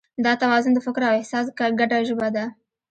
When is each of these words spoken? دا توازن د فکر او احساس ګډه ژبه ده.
دا 0.25 0.31
توازن 0.43 0.71
د 0.73 0.79
فکر 0.87 1.01
او 1.07 1.13
احساس 1.19 1.45
ګډه 1.79 1.97
ژبه 2.07 2.27
ده. 2.35 2.45